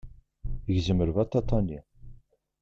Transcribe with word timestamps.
Gzem 0.75 0.99
lbaṭaṭa-nni. 1.09 1.79